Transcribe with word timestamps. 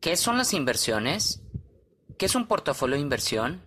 ¿Qué 0.00 0.16
son 0.16 0.36
las 0.36 0.52
inversiones? 0.52 1.40
¿Qué 2.18 2.26
es 2.26 2.34
un 2.34 2.46
portafolio 2.46 2.96
de 2.96 3.02
inversión? 3.02 3.62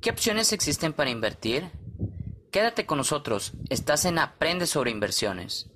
¿Qué 0.00 0.10
opciones 0.10 0.52
existen 0.52 0.92
para 0.92 1.10
invertir? 1.10 1.70
Quédate 2.50 2.86
con 2.86 2.98
nosotros, 2.98 3.52
estás 3.70 4.04
en 4.04 4.18
Aprende 4.18 4.66
sobre 4.66 4.90
inversiones. 4.90 5.70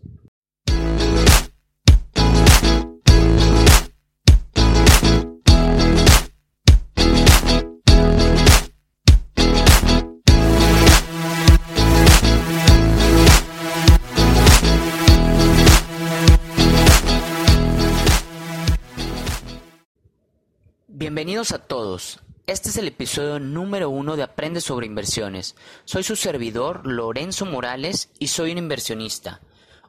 Bienvenidos 21.38 21.62
a 21.62 21.68
todos. 21.68 22.18
Este 22.48 22.68
es 22.68 22.76
el 22.78 22.88
episodio 22.88 23.38
número 23.38 23.90
uno 23.90 24.16
de 24.16 24.24
Aprende 24.24 24.60
sobre 24.60 24.86
inversiones. 24.86 25.54
Soy 25.84 26.02
su 26.02 26.16
servidor 26.16 26.84
Lorenzo 26.84 27.46
Morales 27.46 28.10
y 28.18 28.26
soy 28.26 28.50
un 28.50 28.58
inversionista. 28.58 29.40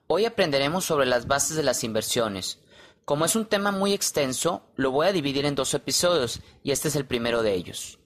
Hoy 0.06 0.26
aprenderemos 0.26 0.86
sobre 0.86 1.08
las 1.08 1.26
bases 1.26 1.58
de 1.58 1.64
las 1.64 1.84
inversiones. 1.84 2.60
Como 3.04 3.26
es 3.26 3.36
un 3.36 3.48
tema 3.48 3.72
muy 3.72 3.94
extenso, 3.94 4.62
lo 4.76 4.92
voy 4.92 5.08
a 5.08 5.12
dividir 5.12 5.48
en 5.48 5.56
dos 5.56 5.74
episodios 5.74 6.40
y 6.62 6.70
este 6.70 6.90
es 6.90 6.96
el 6.96 7.08
primero 7.08 7.42
de 7.42 7.56
ellos. 7.56 7.98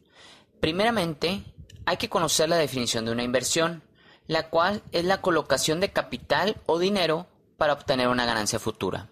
Primeramente, 0.61 1.43
hay 1.85 1.97
que 1.97 2.07
conocer 2.07 2.47
la 2.47 2.55
definición 2.55 3.03
de 3.03 3.11
una 3.11 3.23
inversión, 3.23 3.83
la 4.25 4.49
cual 4.49 4.83
es 4.93 5.03
la 5.03 5.19
colocación 5.19 5.81
de 5.81 5.91
capital 5.91 6.61
o 6.65 6.79
dinero 6.79 7.27
para 7.57 7.73
obtener 7.73 8.07
una 8.07 8.25
ganancia 8.25 8.57
futura. 8.57 9.09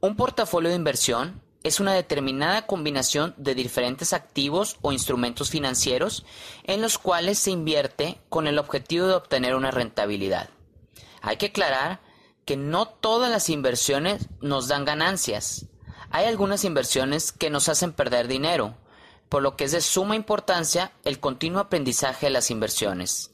Un 0.00 0.16
portafolio 0.16 0.70
de 0.70 0.76
inversión 0.76 1.43
es 1.64 1.80
una 1.80 1.94
determinada 1.94 2.66
combinación 2.66 3.34
de 3.38 3.54
diferentes 3.54 4.12
activos 4.12 4.76
o 4.82 4.92
instrumentos 4.92 5.48
financieros 5.48 6.26
en 6.64 6.82
los 6.82 6.98
cuales 6.98 7.38
se 7.38 7.50
invierte 7.50 8.20
con 8.28 8.46
el 8.46 8.58
objetivo 8.58 9.06
de 9.06 9.14
obtener 9.14 9.56
una 9.56 9.70
rentabilidad. 9.70 10.50
Hay 11.22 11.38
que 11.38 11.46
aclarar 11.46 12.00
que 12.44 12.58
no 12.58 12.86
todas 12.86 13.30
las 13.30 13.48
inversiones 13.48 14.28
nos 14.42 14.68
dan 14.68 14.84
ganancias. 14.84 15.64
Hay 16.10 16.26
algunas 16.26 16.64
inversiones 16.64 17.32
que 17.32 17.48
nos 17.48 17.70
hacen 17.70 17.94
perder 17.94 18.28
dinero, 18.28 18.76
por 19.30 19.40
lo 19.40 19.56
que 19.56 19.64
es 19.64 19.72
de 19.72 19.80
suma 19.80 20.16
importancia 20.16 20.92
el 21.02 21.18
continuo 21.18 21.60
aprendizaje 21.60 22.26
de 22.26 22.30
las 22.30 22.50
inversiones. 22.50 23.30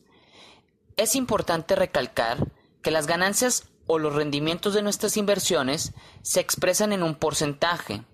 Es 0.97 1.17
importante 1.17 1.75
recalcar 1.75 2.47
que 2.81 2.92
las 2.92 3.08
ganancias 3.08 3.64
o 3.89 3.98
los 3.98 4.14
rendimientos 4.14 4.73
de 4.73 4.83
nuestras 4.83 5.17
inversiones 5.17 5.95
se 6.23 6.39
expresan 6.39 6.92
en 6.92 7.03
un 7.03 7.17
porcentaje, 7.17 8.05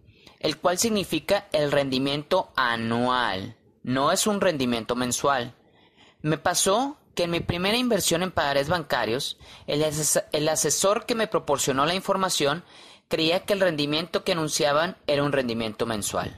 el 0.41 0.59
cual 0.59 0.79
significa 0.79 1.47
el 1.53 1.73
rendimiento 1.73 2.53
anual, 2.57 3.57
no 3.83 4.11
es 4.11 4.27
un 4.27 4.41
rendimiento 4.41 4.97
mensual. 4.97 5.55
Me 6.21 6.39
pasó 6.39 6.99
que 7.15 7.25
en 7.25 7.31
mi 7.31 7.41
primera 7.41 7.77
inversión 7.77 8.23
en 8.23 8.31
pagarés 8.31 8.69
bancarios, 8.69 9.39
el, 9.67 10.49
asesor 10.49 11.07
que 11.07 11.15
me 11.15 11.29
proporcionó 11.29 11.87
la 11.87 11.95
información 11.95 12.65
creía 13.09 13.45
que 13.45 13.55
el 13.55 13.61
rendimiento 13.61 14.25
que 14.25 14.33
anunciaban 14.33 14.97
era 15.07 15.23
un 15.23 15.33
rendimiento 15.33 15.87
mensual. 15.87 16.37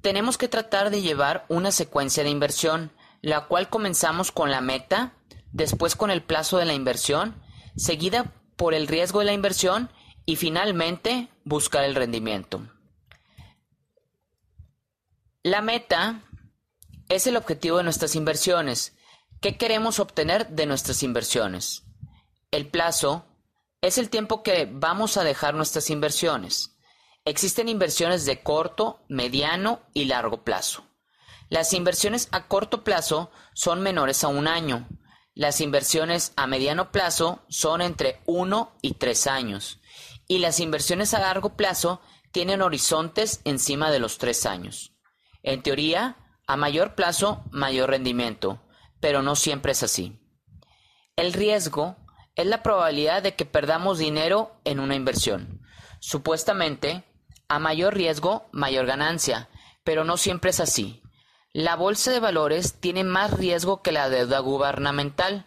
Tenemos 0.00 0.38
que 0.38 0.48
tratar 0.48 0.90
de 0.90 1.02
llevar 1.02 1.44
una 1.48 1.70
secuencia 1.70 2.24
de 2.24 2.30
inversión, 2.30 2.92
la 3.22 3.46
cual 3.46 3.68
comenzamos 3.68 4.32
con 4.32 4.50
la 4.50 4.60
meta, 4.60 5.12
después 5.52 5.96
con 5.96 6.10
el 6.10 6.22
plazo 6.22 6.58
de 6.58 6.64
la 6.64 6.74
inversión, 6.74 7.36
seguida 7.76 8.32
por 8.56 8.74
el 8.74 8.88
riesgo 8.88 9.20
de 9.20 9.26
la 9.26 9.32
inversión 9.32 9.90
y 10.26 10.34
finalmente, 10.34 11.28
buscar 11.44 11.84
el 11.84 11.94
rendimiento. 11.94 12.68
La 15.44 15.62
meta 15.62 16.24
es 17.08 17.28
el 17.28 17.36
objetivo 17.36 17.78
de 17.78 17.84
nuestras 17.84 18.16
inversiones. 18.16 18.96
¿Qué 19.40 19.56
queremos 19.56 20.00
obtener 20.00 20.48
de 20.48 20.66
nuestras 20.66 21.04
inversiones? 21.04 21.84
El 22.50 22.66
plazo 22.66 23.24
es 23.80 23.98
el 23.98 24.10
tiempo 24.10 24.42
que 24.42 24.68
vamos 24.70 25.16
a 25.16 25.22
dejar 25.22 25.54
nuestras 25.54 25.90
inversiones. 25.90 26.76
Existen 27.24 27.68
inversiones 27.68 28.24
de 28.24 28.42
corto, 28.42 29.04
mediano 29.08 29.82
y 29.94 30.06
largo 30.06 30.42
plazo. 30.42 30.84
Las 31.48 31.72
inversiones 31.72 32.28
a 32.32 32.48
corto 32.48 32.82
plazo 32.82 33.30
son 33.54 33.80
menores 33.80 34.24
a 34.24 34.28
un 34.28 34.48
año. 34.48 34.88
Las 35.34 35.60
inversiones 35.60 36.32
a 36.34 36.48
mediano 36.48 36.90
plazo 36.90 37.44
son 37.48 37.80
entre 37.80 38.20
1 38.26 38.72
y 38.82 38.94
3 38.94 39.26
años 39.28 39.80
y 40.28 40.38
las 40.38 40.60
inversiones 40.60 41.14
a 41.14 41.20
largo 41.20 41.56
plazo 41.56 42.00
tienen 42.32 42.62
horizontes 42.62 43.40
encima 43.44 43.90
de 43.90 43.98
los 43.98 44.18
tres 44.18 44.46
años. 44.46 44.92
En 45.42 45.62
teoría, 45.62 46.16
a 46.46 46.56
mayor 46.56 46.94
plazo, 46.94 47.44
mayor 47.50 47.90
rendimiento, 47.90 48.62
pero 49.00 49.22
no 49.22 49.36
siempre 49.36 49.72
es 49.72 49.82
así. 49.82 50.20
El 51.16 51.32
riesgo 51.32 51.96
es 52.34 52.46
la 52.46 52.62
probabilidad 52.62 53.22
de 53.22 53.34
que 53.34 53.46
perdamos 53.46 53.98
dinero 53.98 54.60
en 54.64 54.80
una 54.80 54.94
inversión. 54.94 55.62
Supuestamente, 56.00 57.04
a 57.48 57.58
mayor 57.58 57.94
riesgo, 57.94 58.48
mayor 58.52 58.86
ganancia, 58.86 59.48
pero 59.84 60.04
no 60.04 60.16
siempre 60.16 60.50
es 60.50 60.60
así. 60.60 61.02
La 61.52 61.74
bolsa 61.74 62.10
de 62.10 62.20
valores 62.20 62.74
tiene 62.80 63.02
más 63.02 63.32
riesgo 63.32 63.80
que 63.80 63.92
la 63.92 64.10
deuda 64.10 64.40
gubernamental 64.40 65.46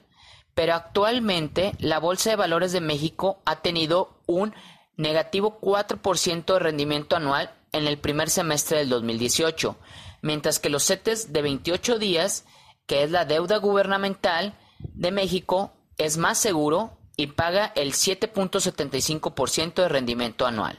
pero 0.59 0.73
actualmente 0.73 1.71
la 1.79 1.99
Bolsa 1.99 2.31
de 2.31 2.35
Valores 2.35 2.73
de 2.73 2.81
México 2.81 3.41
ha 3.45 3.61
tenido 3.61 4.19
un 4.25 4.53
negativo 4.97 5.57
4% 5.61 6.53
de 6.53 6.59
rendimiento 6.59 7.15
anual 7.15 7.55
en 7.71 7.87
el 7.87 7.97
primer 7.97 8.29
semestre 8.29 8.79
del 8.79 8.89
2018, 8.89 9.77
mientras 10.21 10.59
que 10.59 10.69
los 10.69 10.83
CETES 10.85 11.31
de 11.31 11.41
28 11.43 11.97
días, 11.97 12.43
que 12.87 13.03
es 13.03 13.09
la 13.09 13.23
deuda 13.23 13.55
gubernamental 13.55 14.53
de 14.79 15.11
México, 15.13 15.71
es 15.97 16.17
más 16.17 16.37
seguro 16.37 16.99
y 17.15 17.27
paga 17.27 17.71
el 17.77 17.93
7.75% 17.93 19.75
de 19.75 19.87
rendimiento 19.87 20.45
anual. 20.45 20.77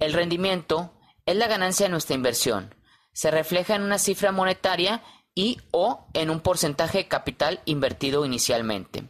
El 0.00 0.14
rendimiento 0.14 0.98
es 1.26 1.36
la 1.36 1.46
ganancia 1.46 1.86
de 1.86 1.90
nuestra 1.90 2.16
inversión. 2.16 2.74
Se 3.12 3.30
refleja 3.30 3.76
en 3.76 3.82
una 3.82 3.98
cifra 3.98 4.32
monetaria 4.32 5.00
y 5.34 5.58
o 5.72 6.06
en 6.14 6.30
un 6.30 6.40
porcentaje 6.40 6.98
de 6.98 7.08
capital 7.08 7.60
invertido 7.64 8.24
inicialmente. 8.24 9.08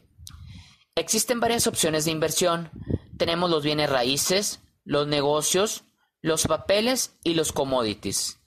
Existen 0.97 1.41
varias 1.41 1.67
opciones 1.67 2.05
de 2.05 2.13
inversión. 2.13 2.71
Tenemos 3.19 3.51
los 3.51 3.63
bienes 3.63 3.91
raíces, 3.91 4.61
los 4.85 5.07
negocios, 5.07 5.85
los 6.23 6.47
papeles 6.47 7.19
y 7.25 7.35
los 7.35 7.53
commodities. 7.53 8.41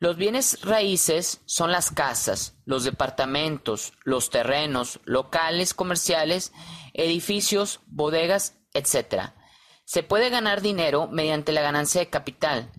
Los 0.00 0.16
bienes 0.16 0.62
raíces 0.62 1.40
son 1.44 1.72
las 1.72 1.90
casas, 1.90 2.56
los 2.64 2.84
departamentos, 2.84 3.94
los 4.04 4.30
terrenos, 4.30 5.00
locales 5.04 5.74
comerciales, 5.74 6.52
edificios, 6.94 7.80
bodegas, 7.86 8.54
etc. 8.74 9.32
Se 9.84 10.04
puede 10.04 10.30
ganar 10.30 10.60
dinero 10.62 11.08
mediante 11.08 11.50
la 11.50 11.62
ganancia 11.62 12.00
de 12.00 12.10
capital, 12.10 12.70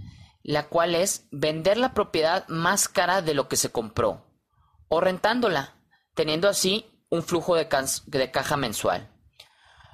la 0.43 0.69
cual 0.69 0.95
es 0.95 1.27
vender 1.31 1.77
la 1.77 1.93
propiedad 1.93 2.47
más 2.47 2.87
cara 2.87 3.21
de 3.21 3.33
lo 3.33 3.49
que 3.49 3.57
se 3.57 3.69
compró 3.69 4.28
o 4.89 4.99
rentándola, 4.99 5.75
teniendo 6.15 6.49
así 6.49 6.85
un 7.09 7.23
flujo 7.23 7.55
de, 7.55 7.67
caja 7.67 8.57
mensual. 8.57 9.09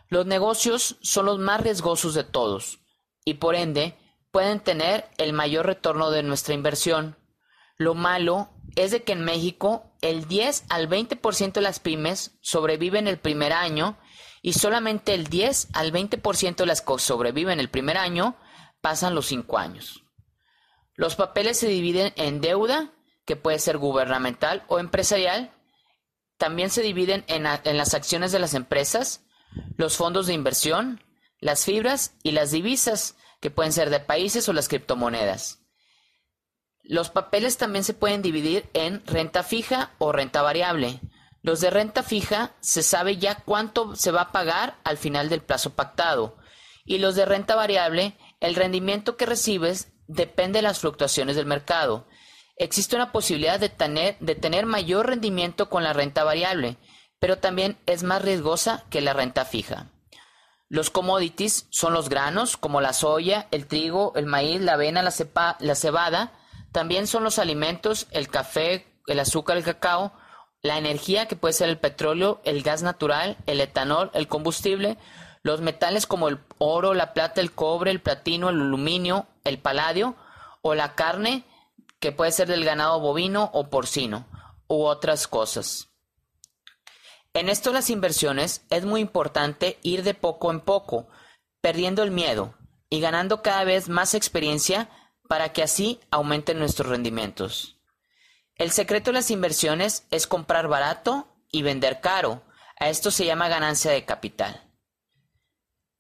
Los 0.10 0.26
negocios 0.26 0.98
son 1.02 1.28
los 1.28 1.40
más 1.40 1.62
riesgosos 1.62 2.14
de 2.14 2.24
todos 2.24 2.80
y 3.24 3.36
por 3.36 3.56
ende 3.56 3.98
pueden 4.32 4.60
tener 4.60 5.10
el 5.18 5.34
mayor 5.34 5.66
retorno 5.66 6.12
de 6.12 6.24
nuestra 6.24 6.54
inversión. 6.54 7.18
Lo 7.78 7.94
malo 7.94 8.50
es 8.76 8.92
de 8.92 9.04
que 9.04 9.14
en 9.14 9.24
México 9.24 9.96
el 10.02 10.28
10 10.28 10.66
al 10.70 10.90
20% 10.90 11.54
de 11.54 11.62
las 11.62 11.80
pymes 11.80 12.38
sobreviven 12.42 13.08
el 13.08 13.18
primer 13.18 13.54
año 13.54 13.98
y 14.42 14.54
solamente 14.54 15.14
el 15.14 15.28
10 15.28 15.70
al 15.74 15.92
20% 15.92 16.56
de 16.56 16.66
las 16.66 16.82
que 16.82 17.00
sobreviven 17.00 17.60
el 17.60 17.70
primer 17.70 17.98
año 17.98 18.38
pasan 18.82 19.16
los 19.16 19.26
5 19.28 19.58
años. 19.58 20.04
Los 20.94 21.16
papeles 21.16 21.58
se 21.58 21.68
dividen 21.68 22.14
en 22.16 22.42
deuda 22.42 22.95
que 23.26 23.36
puede 23.36 23.60
ser 23.60 23.78
gubernamental 23.78 24.64
o 24.68 24.80
empresarial. 24.80 25.52
También 26.38 26.70
se 26.70 26.82
dividen 26.82 27.24
en, 27.28 27.44
las 27.44 27.94
acciones 27.94 28.32
de 28.32 28.40
las 28.40 28.54
empresas, 28.54 29.26
los 29.78 29.98
fondos 29.98 30.28
de 30.28 30.34
inversión, 30.34 31.04
las 31.40 31.66
fibras 31.66 32.14
y 32.24 32.32
las 32.32 32.52
divisas, 32.52 33.16
que 33.42 33.52
pueden 33.52 33.74
ser 33.74 33.90
de 33.90 34.00
países 34.00 34.48
o 34.48 34.54
las 34.54 34.68
criptomonedas. 34.68 35.60
Los 36.84 37.10
papeles 37.10 37.58
también 37.58 37.84
se 37.84 37.94
pueden 37.94 38.22
dividir 38.22 38.70
en 38.74 39.06
renta 39.06 39.44
fija 39.44 39.92
o 39.98 40.12
renta 40.12 40.42
variable. 40.42 41.00
Los 41.42 41.62
de 41.62 41.70
renta 41.70 42.04
fija 42.04 42.56
se 42.60 42.84
sabe 42.84 43.18
ya 43.18 43.36
cuánto 43.36 43.96
se 43.96 44.12
va 44.12 44.22
a 44.22 44.32
pagar 44.32 44.78
al 44.84 44.98
final 44.98 45.30
del 45.30 45.42
plazo 45.42 45.74
pactado. 45.74 46.38
Y 46.86 47.00
los 47.00 47.16
de 47.16 47.26
renta 47.26 47.56
variable, 47.56 48.18
el 48.40 48.56
rendimiento 48.56 49.18
que 49.18 49.26
recibes 49.26 49.92
depende 50.08 50.60
de 50.60 50.64
las 50.64 50.80
fluctuaciones 50.80 51.36
del 51.36 51.46
mercado 51.46 52.08
existe 52.58 52.96
una 52.96 53.12
posibilidad 53.12 53.60
de 53.60 53.70
tener, 53.70 54.18
de 54.20 54.36
tener 54.36 54.66
mayor 54.66 55.08
rendimiento 55.08 55.70
con 55.70 55.84
la 55.84 55.94
renta 55.94 56.24
variable, 56.24 56.78
pero 57.20 57.38
también 57.38 57.78
es 57.86 58.04
más 58.04 58.22
riesgosa 58.22 58.84
que 58.90 59.02
la 59.02 59.14
renta 59.14 59.46
fija. 59.46 59.90
Los 60.68 60.90
commodities 60.90 61.68
son 61.70 61.94
los 61.94 62.10
granos 62.10 62.58
como 62.58 62.82
la 62.82 62.94
soya, 62.94 63.48
el 63.52 63.68
trigo, 63.68 64.14
el 64.16 64.26
maíz, 64.26 64.62
la 64.62 64.74
avena, 64.74 65.04
la, 65.04 65.14
la 65.60 65.76
cebada. 65.76 66.34
También 66.72 67.08
son 67.08 67.24
los 67.24 67.38
alimentos, 67.38 68.08
el 68.12 68.30
café, 68.30 68.88
el 69.08 69.20
azúcar, 69.20 69.58
el 69.58 69.64
cacao, 69.64 70.14
la 70.64 70.78
energía 70.78 71.28
que 71.28 71.36
puede 71.36 71.54
ser 71.54 71.70
el 71.70 71.78
petróleo, 71.78 72.42
el 72.44 72.64
gas 72.64 72.82
natural, 72.82 73.38
el 73.46 73.62
etanol, 73.62 74.10
el 74.16 74.28
combustible, 74.28 74.98
los 75.44 75.62
metales 75.62 76.08
como 76.08 76.28
el 76.28 76.40
oro, 76.58 76.96
la 76.96 77.14
plata, 77.14 77.40
el 77.40 77.52
cobre, 77.52 77.92
el 77.92 78.02
platino, 78.02 78.50
el 78.50 78.60
aluminio, 78.60 79.28
el 79.44 79.60
paladio 79.60 80.16
o 80.64 80.74
la 80.74 80.96
carne 80.96 81.44
que 82.06 82.12
puede 82.12 82.32
ser 82.32 82.48
del 82.48 82.64
ganado 82.64 83.00
bovino 83.00 83.50
o 83.52 83.72
porcino 83.72 84.28
u 84.68 84.84
otras 84.84 85.28
cosas. 85.28 85.88
En 87.34 87.50
esto 87.50 87.74
las 87.74 87.90
inversiones 87.90 88.64
es 88.70 88.86
muy 88.86 89.02
importante 89.02 89.80
ir 89.82 90.04
de 90.04 90.14
poco 90.14 90.52
en 90.52 90.62
poco, 90.62 91.08
perdiendo 91.62 92.04
el 92.04 92.12
miedo 92.12 92.54
y 92.92 93.00
ganando 93.00 93.42
cada 93.42 93.64
vez 93.64 93.90
más 93.90 94.14
experiencia 94.14 94.88
para 95.28 95.52
que 95.52 95.64
así 95.64 96.00
aumenten 96.12 96.60
nuestros 96.60 96.90
rendimientos. 96.90 97.82
El 98.54 98.70
secreto 98.70 99.10
de 99.10 99.16
las 99.16 99.32
inversiones 99.32 100.06
es 100.12 100.28
comprar 100.28 100.68
barato 100.68 101.28
y 101.52 101.64
vender 101.64 102.02
caro. 102.02 102.44
A 102.80 102.90
esto 102.90 103.10
se 103.10 103.26
llama 103.26 103.50
ganancia 103.50 103.90
de 103.90 104.06
capital. 104.06 104.62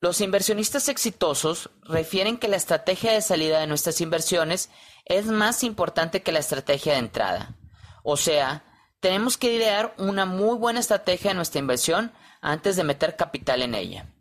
Los 0.01 0.22
inversionistas 0.22 0.88
exitosos 0.88 1.72
refieren 1.81 2.38
que 2.38 2.48
la 2.48 2.58
estrategia 2.58 3.13
de 3.13 3.24
salida 3.24 3.60
de 3.60 3.66
nuestras 3.66 4.01
inversiones 4.01 4.69
es 5.06 5.28
más 5.28 5.63
importante 5.63 6.22
que 6.22 6.31
la 6.31 6.40
estrategia 6.40 6.94
de 6.94 7.00
entrada. 7.00 7.56
O 8.04 8.18
sea, 8.18 8.63
tenemos 9.00 9.38
que 9.38 9.54
idear 9.54 9.94
una 9.98 10.25
muy 10.25 10.57
buena 10.57 10.80
estrategia 10.80 11.31
de 11.31 11.36
nuestra 11.36 11.60
inversión 11.60 12.12
antes 12.42 12.75
de 12.75 12.84
meter 12.84 13.16
capital 13.16 13.62
en 13.62 13.75
ella. 13.75 14.13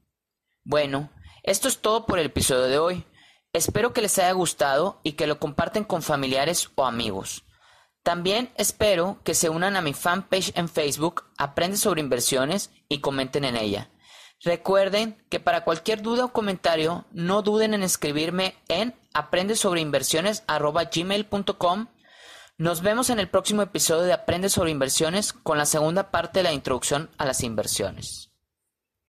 Bueno, 0.63 1.11
esto 1.43 1.69
es 1.69 1.79
todo 1.79 2.07
por 2.07 2.19
el 2.19 2.27
episodio 2.27 2.65
de 2.65 2.79
hoy. 2.79 3.07
Espero 3.53 3.93
que 3.93 4.03
les 4.03 4.19
haya 4.19 4.33
gustado 4.33 5.01
y 5.03 5.13
que 5.13 5.27
lo 5.27 5.39
comparten 5.39 5.85
con 5.85 6.03
familiares 6.03 6.71
o 6.75 6.85
amigos. 6.85 7.45
También 8.03 8.53
espero 8.57 9.21
que 9.25 9.35
se 9.35 9.49
unan 9.49 9.77
a 9.77 9.81
mi 9.81 9.95
fanpage 9.95 10.53
en 10.57 10.69
Facebook, 10.69 11.25
Aprende 11.39 11.79
sobre 11.79 12.01
inversiones 12.01 12.71
y 12.89 13.01
comenten 13.01 13.45
en 13.45 13.57
ella. 13.57 13.91
Recuerden 14.45 15.17
que 15.31 15.41
para 15.41 15.65
cualquier 15.65 16.03
duda 16.03 16.27
o 16.27 16.33
comentario 16.33 17.07
no 17.13 17.41
duden 17.41 17.73
en 17.73 17.83
escribirme 17.83 18.55
en 18.69 18.95
aprendesobreinversiones.gmail.com 19.15 21.87
Nos 22.59 22.83
vemos 22.83 23.09
en 23.09 23.21
el 23.21 23.31
próximo 23.31 23.63
episodio 23.63 24.03
de 24.03 24.13
Aprende 24.13 24.51
sobre 24.51 24.71
inversiones 24.71 25.33
con 25.33 25.57
la 25.57 25.65
segunda 25.65 26.11
parte 26.11 26.41
de 26.41 26.45
la 26.45 26.53
introducción 26.53 27.09
a 27.17 27.25
las 27.25 27.43
inversiones. 27.43 28.34